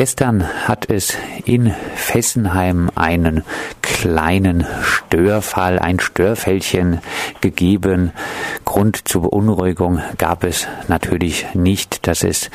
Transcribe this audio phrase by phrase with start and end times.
[0.00, 1.14] Gestern hat es
[1.44, 3.44] in Fessenheim einen
[3.82, 7.00] kleinen Störfall, ein Störfällchen
[7.42, 8.10] gegeben.
[8.64, 12.08] Grund zur Beunruhigung gab es natürlich nicht.
[12.08, 12.50] Das ist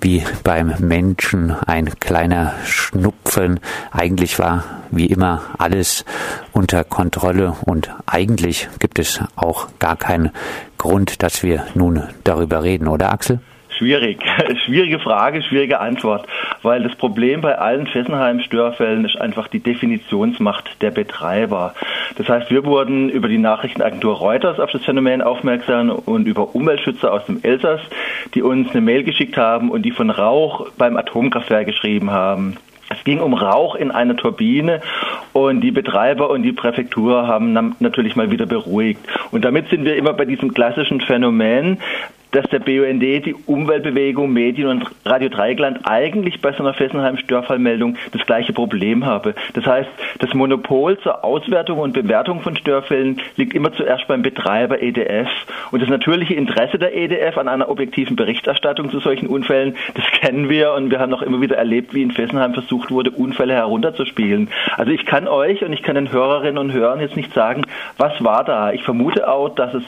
[0.00, 3.60] wie beim Menschen ein kleiner Schnupfen.
[3.92, 6.04] Eigentlich war wie immer alles
[6.50, 10.32] unter Kontrolle und eigentlich gibt es auch gar keinen
[10.78, 13.38] Grund, dass wir nun darüber reden, oder Axel?
[13.78, 14.18] Schwierig.
[14.64, 16.26] Schwierige Frage, schwierige Antwort.
[16.62, 21.74] Weil das Problem bei allen Fessenheim-Störfällen ist einfach die Definitionsmacht der Betreiber.
[22.16, 27.12] Das heißt, wir wurden über die Nachrichtenagentur Reuters auf das Phänomen aufmerksam und über Umweltschützer
[27.12, 27.80] aus dem Elsass,
[28.34, 32.56] die uns eine Mail geschickt haben und die von Rauch beim Atomkraftwerk geschrieben haben.
[32.90, 34.80] Es ging um Rauch in einer Turbine
[35.32, 39.00] und die Betreiber und die Präfektur haben natürlich mal wieder beruhigt.
[39.30, 41.78] Und damit sind wir immer bei diesem klassischen Phänomen,
[42.32, 48.26] dass der BUND, die Umweltbewegung, Medien und Radio Dreigland eigentlich bei so einer Fessenheim-Störfallmeldung das
[48.26, 49.34] gleiche Problem habe.
[49.54, 49.88] Das heißt,
[50.18, 55.28] das Monopol zur Auswertung und Bewertung von Störfällen liegt immer zuerst beim Betreiber EDF.
[55.70, 60.48] Und das natürliche Interesse der EDF an einer objektiven Berichterstattung zu solchen Unfällen, das kennen
[60.48, 64.48] wir und wir haben auch immer wieder erlebt, wie in Fessenheim versucht wurde, Unfälle herunterzuspielen.
[64.76, 67.62] Also ich kann euch und ich kann den Hörerinnen und Hörern jetzt nicht sagen,
[67.96, 68.72] was war da.
[68.72, 69.84] Ich vermute auch, dass es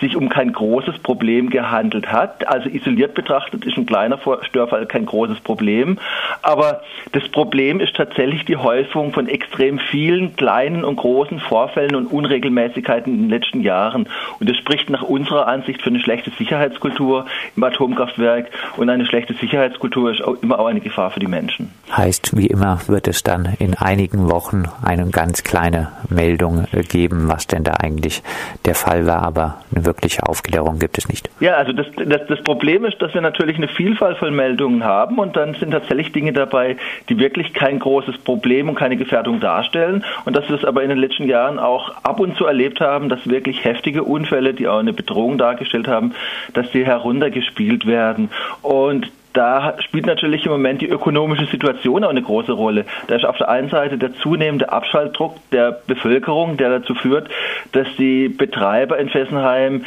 [0.00, 2.46] sich um kein großes Problem gehandelt gehandelt hat.
[2.48, 5.98] Also isoliert betrachtet ist ein kleiner Störfall kein großes Problem.
[6.42, 12.06] Aber das Problem ist tatsächlich die Häufung von extrem vielen kleinen und großen Vorfällen und
[12.06, 14.08] Unregelmäßigkeiten in den letzten Jahren.
[14.40, 17.26] Und das spricht nach unserer Ansicht für eine schlechte Sicherheitskultur
[17.56, 18.50] im Atomkraftwerk.
[18.76, 21.70] Und eine schlechte Sicherheitskultur ist auch immer auch eine Gefahr für die Menschen.
[21.96, 27.46] Heißt, wie immer wird es dann in einigen Wochen eine ganz kleine Meldung geben, was
[27.46, 28.22] denn da eigentlich
[28.64, 29.22] der Fall war.
[29.22, 31.30] Aber eine wirkliche Aufklärung gibt es nicht.
[31.40, 34.84] Ja, also also das, das, das Problem ist, dass wir natürlich eine Vielfalt von Meldungen
[34.84, 36.76] haben und dann sind tatsächlich Dinge dabei,
[37.10, 40.88] die wirklich kein großes Problem und keine Gefährdung darstellen und dass wir es aber in
[40.88, 44.78] den letzten Jahren auch ab und zu erlebt haben, dass wirklich heftige Unfälle, die auch
[44.78, 46.14] eine Bedrohung dargestellt haben,
[46.54, 48.30] dass die heruntergespielt werden.
[48.62, 52.84] Und da spielt natürlich im Moment die ökonomische Situation auch eine große Rolle.
[53.06, 57.28] Da ist auf der einen Seite der zunehmende Abschaltdruck der Bevölkerung, der dazu führt,
[57.70, 59.84] dass die Betreiber in Fessenheim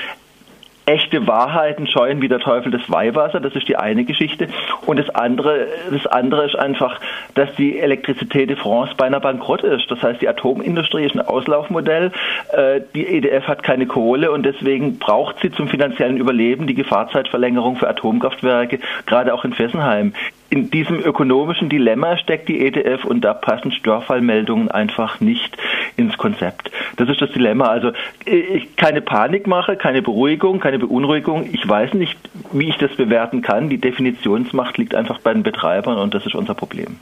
[0.91, 3.39] echte Wahrheiten scheuen wie der Teufel das Weihwasser.
[3.39, 4.47] Das ist die eine Geschichte.
[4.85, 6.99] Und das andere, das andere ist einfach,
[7.33, 9.89] dass die Elektrizität de France beinahe bankrott ist.
[9.89, 12.11] Das heißt, die Atomindustrie ist ein Auslaufmodell.
[12.51, 17.77] Äh, die EDF hat keine Kohle und deswegen braucht sie zum finanziellen Überleben die Gefahrzeitverlängerung
[17.77, 20.13] für Atomkraftwerke, gerade auch in Fessenheim
[20.51, 25.57] in diesem ökonomischen Dilemma steckt die EDF und da passen Störfallmeldungen einfach nicht
[25.97, 26.71] ins Konzept.
[26.97, 27.65] Das ist das Dilemma.
[27.65, 27.91] Also
[28.25, 31.49] ich keine Panik mache, keine Beruhigung, keine Beunruhigung.
[31.51, 32.17] Ich weiß nicht,
[32.51, 33.69] wie ich das bewerten kann.
[33.69, 36.97] Die Definitionsmacht liegt einfach bei den Betreibern und das ist unser Problem.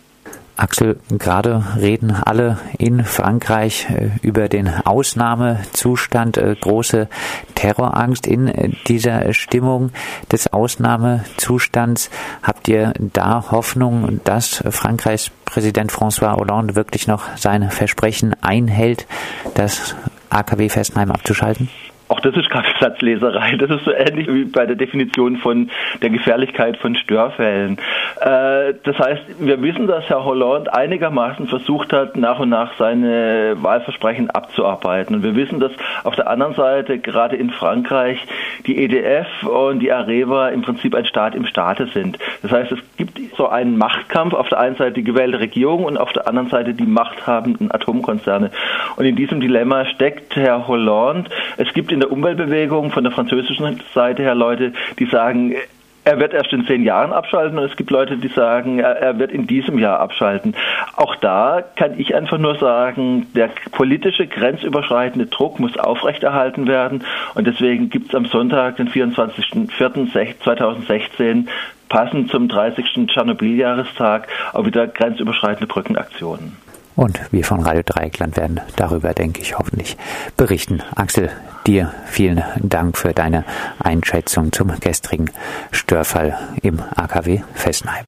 [0.59, 7.07] Axel, gerade reden alle in Frankreich äh, über den Ausnahmezustand, äh, große
[7.55, 9.91] Terrorangst in äh, dieser Stimmung
[10.31, 12.09] des Ausnahmezustands.
[12.43, 19.07] Habt ihr da Hoffnung, dass Frankreichs Präsident François Hollande wirklich noch sein Versprechen einhält,
[19.55, 19.95] das
[20.29, 21.69] AKW Fessenheim abzuschalten?
[22.09, 23.55] Auch das ist Kaffeesatzleserei.
[23.57, 25.69] Das ist so ähnlich wie bei der Definition von
[26.01, 27.77] der Gefährlichkeit von Störfällen.
[28.19, 33.57] Äh, das heißt, wir wissen, dass Herr Hollande einigermaßen versucht hat, nach und nach seine
[33.61, 35.17] Wahlversprechen abzuarbeiten.
[35.17, 35.71] Und wir wissen, dass
[36.03, 38.25] auf der anderen Seite, gerade in Frankreich,
[38.65, 42.17] die EDF und die Areva im Prinzip ein Staat im Staate sind.
[42.41, 45.97] Das heißt, es gibt so einen Machtkampf, auf der einen Seite die gewählte Regierung und
[45.97, 48.51] auf der anderen Seite die machthabenden Atomkonzerne.
[48.95, 51.29] Und in diesem Dilemma steckt Herr Hollande.
[51.57, 55.55] Es gibt in der Umweltbewegung von der französischen Seite her Leute, die sagen,
[56.03, 59.31] er wird erst in zehn Jahren abschalten und es gibt Leute, die sagen, er, wird
[59.31, 60.55] in diesem Jahr abschalten.
[60.95, 67.03] Auch da kann ich einfach nur sagen, der politische grenzüberschreitende Druck muss aufrechterhalten werden
[67.35, 71.47] und deswegen gibt es am Sonntag, den 24.04.2016,
[71.89, 73.07] passend zum 30.
[73.07, 76.57] Tschernobyl-Jahrestag, auch wieder grenzüberschreitende Brückenaktionen.
[76.95, 79.95] Und wir von Radio Dreieckland werden darüber, denke ich, hoffentlich
[80.35, 80.81] berichten.
[80.95, 81.29] Axel,
[81.69, 83.45] dir vielen Dank für deine
[83.77, 85.29] Einschätzung zum gestrigen
[85.71, 87.97] Störfall im AKW Fessenheim.